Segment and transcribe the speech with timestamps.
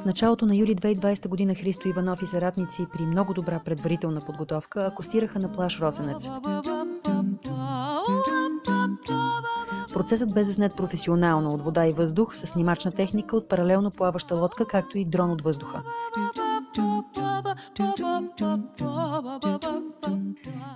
[0.00, 4.86] В началото на юли 2020 година Христо Иванов и съратници при много добра предварителна подготовка
[4.86, 6.30] акостираха на плаш Росенец.
[9.94, 14.66] Процесът бе заснет професионално от вода и въздух с снимачна техника от паралелно плаваща лодка,
[14.66, 15.82] както и дрон от въздуха.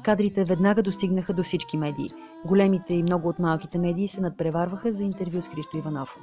[0.02, 2.10] Кадрите веднага достигнаха до всички медии.
[2.46, 6.16] Големите и много от малките медии се надпреварваха за интервю с Христо Иванов.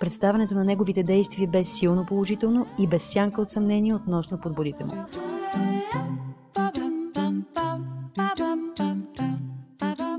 [0.00, 4.92] Представането на неговите действия бе силно положително и без сянка от съмнение относно подбудите му.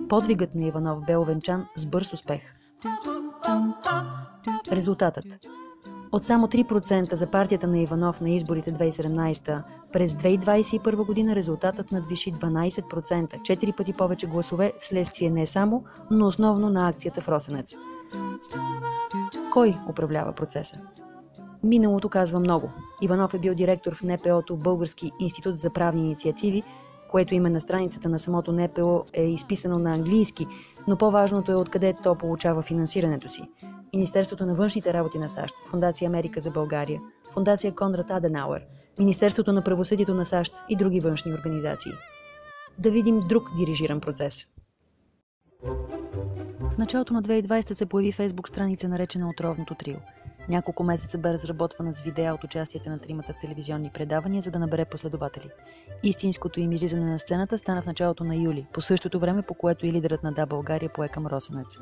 [0.10, 2.56] Подвигът на Иванов бе овенчан с бърз успех.
[4.72, 5.51] Резултатът
[6.12, 12.34] от само 3% за партията на Иванов на изборите 2017 през 2021 година резултатът надвиши
[12.34, 17.76] 12%, 4 пъти повече гласове вследствие не само, но основно на акцията в Росенец.
[19.54, 20.80] Кой управлява процеса?
[21.64, 22.70] Миналото казва много.
[23.02, 26.64] Иванов е бил директор в НПО-то Български институт за правни инициативи,
[27.12, 30.48] което име на страницата на самото НПО е изписано на английски,
[30.88, 33.44] но по-важното е откъде то получава финансирането си.
[33.94, 38.66] Министерството на външните работи на САЩ, Фундация Америка за България, Фундация Конрад Аденауер,
[39.00, 41.92] Министерството на правосъдието на САЩ и други външни организации.
[42.80, 44.46] Да видим друг дирижиран процес.
[46.72, 49.98] В началото на 2020 се появи фейсбук страница наречена Отровното трио–
[50.50, 54.60] няколко месеца бе разработвана с видеа от участията на тримата в телевизионни предавания, за да
[54.60, 55.50] набере последователи.
[56.04, 59.86] Истинското им излизане на сцената стана в началото на юли, по същото време, по което
[59.86, 61.78] и лидерът на Да България пое към Росенец.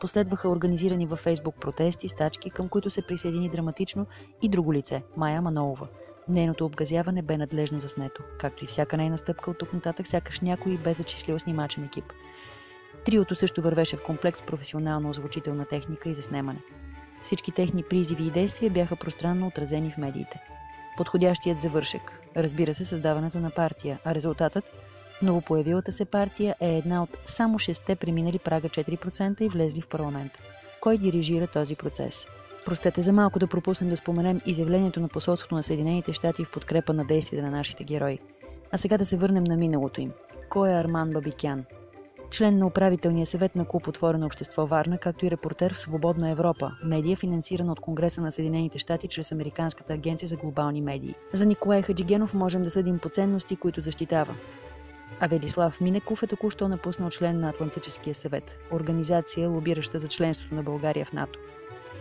[0.00, 4.06] Последваха организирани във Фейсбук протести, стачки, към които се присъедини драматично
[4.42, 5.88] и друго лице– Майя Манолова.
[6.28, 10.76] Нейното обгазяване бе надлежно заснето, както и всяка нейна стъпка от тук нататък, сякаш някой
[10.76, 12.04] бе зачислил снимачен екип.
[13.04, 16.60] Триото също вървеше в комплекс професионална озвучителна техника и заснемане.
[17.22, 20.40] Всички техни призиви и действия бяха пространно отразени в медиите.
[20.96, 24.70] Подходящият завършек, разбира се, създаването на партия, а резултатът
[25.22, 30.40] Новопоявилата се партия е една от само шесте преминали прага 4% и влезли в парламента.
[30.80, 32.26] Кой дирижира този процес?
[32.64, 36.92] Простете за малко да пропуснем да споменем изявлението на посолството на Съединените щати в подкрепа
[36.92, 38.18] на действията на нашите герои.
[38.72, 40.12] А сега да се върнем на миналото им.
[40.48, 41.64] Кой е Арман Бабикян?
[42.30, 46.70] Член на управителния съвет на Клуб Отворено общество Варна, както и репортер в Свободна Европа,
[46.84, 51.14] медия, финансирана от Конгреса на Съединените щати чрез Американската агенция за глобални медии.
[51.32, 54.34] За Николай Хаджигенов можем да съдим по ценности, които защитава.
[55.20, 60.62] А Велислав Минеков е току-що напуснал член на Атлантическия съвет, организация, лобираща за членството на
[60.62, 61.38] България в НАТО.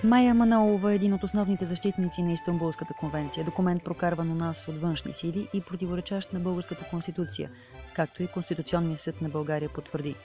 [0.04, 4.78] Майя Манолова е един от основните защитници на Истанбулската конвенция, документ прокарван у нас от
[4.78, 7.50] външни сили и противоречащ на българската конституция,
[7.98, 10.16] както и Конституционния съд на България потвърди.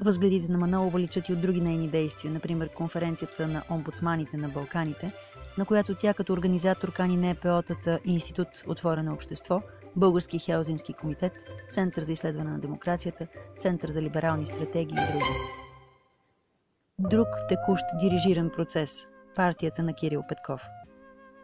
[0.00, 5.12] Възгледите на Манолова личат и от други нейни действия, например конференцията на омбудсманите на Балканите,
[5.58, 9.62] на която тя като организатор кани НПО-тата Институт Отворено общество,
[9.96, 11.32] Български Хелзински комитет,
[11.72, 13.26] Център за изследване на демокрацията,
[13.58, 15.24] Център за либерални стратегии и други.
[16.98, 19.06] Друг текущ дирижиран процес–
[19.36, 20.62] партията на Кирил Петков.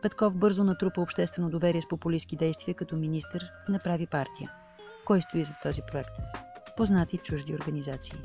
[0.02, 4.52] Петков бързо натрупа обществено доверие с популистски действия като министър и направи партия–
[5.06, 6.10] кой стои за този проект?
[6.76, 8.16] Познати чужди организации.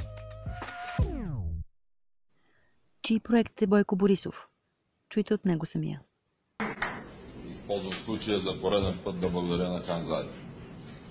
[3.01, 4.47] Чий проект е Бойко Борисов?
[5.09, 6.01] Чуйте от него самия.
[7.51, 10.33] Използвам случая за пореден път да благодаря на Хан Зайдер.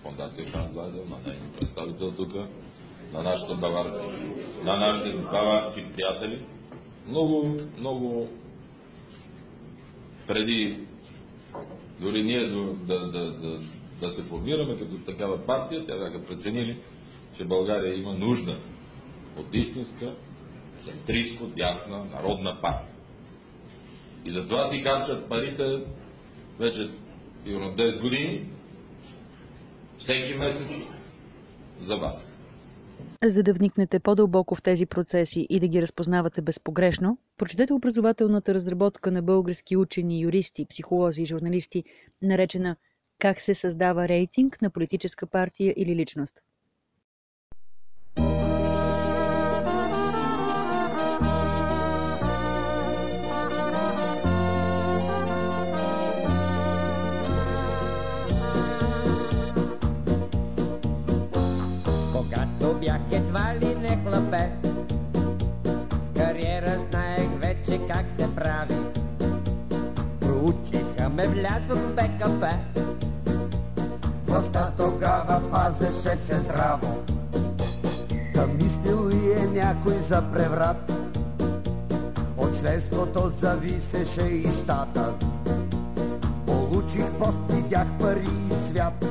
[0.02, 2.32] Фондация Хан Зайдер, на нейни представител тук,
[3.12, 4.06] на нашите баварски,
[4.64, 6.46] на нашите баварски приятели.
[7.06, 8.28] Много, много
[10.26, 10.86] преди
[12.00, 13.60] дори ние да, да, да, да
[14.00, 16.78] да се формираме като такава партия, тя бяха преценили,
[17.36, 18.58] че България има нужда
[19.36, 20.14] от истинска,
[20.84, 22.94] центристко, дясна, народна партия.
[24.24, 25.84] И затова си харчат парите
[26.58, 26.90] вече
[27.44, 28.48] сигурно 10 години,
[29.98, 30.92] всеки месец
[31.82, 32.32] за вас.
[33.22, 39.10] За да вникнете по-дълбоко в тези процеси и да ги разпознавате безпогрешно, прочетете образователната разработка
[39.10, 41.84] на български учени, юристи, психолози и журналисти,
[42.22, 42.76] наречена
[43.20, 46.42] как се създава рейтинг на политическа партия или личност?
[62.12, 64.50] Когато бях едва ли не клапе,
[66.16, 68.74] кариера знаех вече как се прави.
[70.20, 72.46] Проучиха ме, влязох в БКП
[74.30, 77.02] Властта тогава пазеше се здраво.
[78.34, 80.92] Да мислил ли е някой за преврат?
[82.36, 85.12] От членството зависеше и щата.
[86.46, 89.04] Получих пост, видях пари и свят.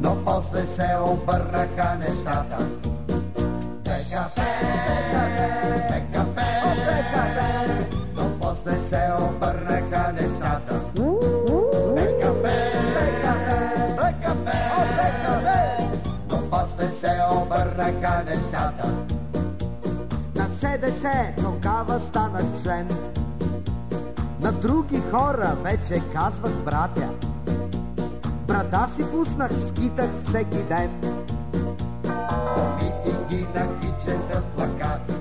[0.00, 2.58] Но после се обърнаха нещата.
[3.84, 4.40] ПКП,
[5.88, 6.40] ПКП, ПКП,
[8.14, 9.39] но после се обърнаха
[17.90, 18.92] обърнаха нещата.
[20.34, 22.88] На СДС тогава станах член.
[24.40, 27.08] На други хора вече казвах братя.
[28.46, 30.90] Брада си пуснах, скитах всеки ден.
[32.76, 35.14] Митинги на кичен с плакати.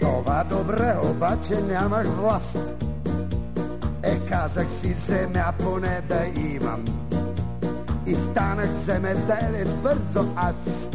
[0.00, 2.58] Това добре, обаче нямах власт.
[4.02, 6.84] Е, казах си земя поне да имам.
[8.06, 10.90] И станах земеделец бързо аз.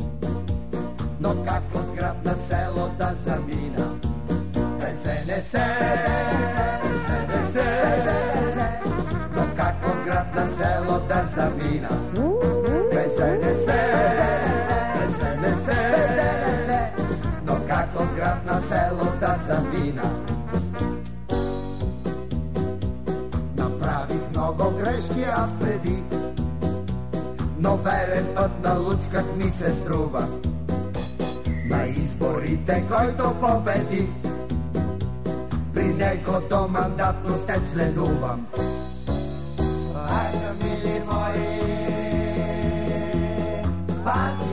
[1.19, 3.99] Но как от град на село да замина?
[4.79, 5.53] Без СНС,
[9.35, 11.89] но как от град на село да замина?
[12.91, 13.65] Без СНС,
[15.41, 16.69] без СНС,
[17.45, 20.11] но как от град на село да замина?
[23.57, 26.03] Направих много грешки аз преди,
[27.59, 30.27] но верен път налучках ми се струва.
[31.69, 34.09] На изборите, който победи,
[35.73, 38.47] при него до мандатно ще членувам.
[39.95, 41.59] Аха, мили мои,
[44.03, 44.44] пати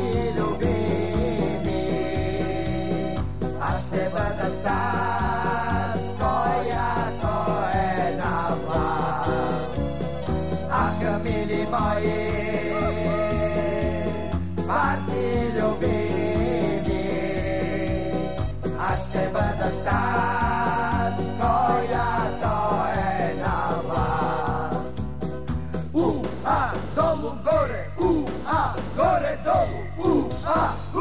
[27.98, 30.98] у-а, горе, долу, у-а, у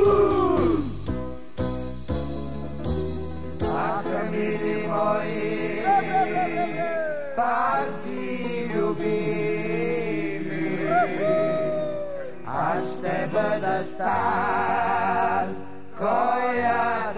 [3.63, 5.83] Аха, мили мои,
[7.35, 10.61] парти любими,
[12.47, 17.13] аз ще бъда стар, с коя